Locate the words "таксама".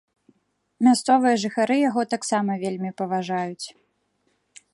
2.15-2.51